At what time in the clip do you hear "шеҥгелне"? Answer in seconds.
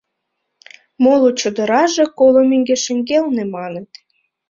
2.83-3.43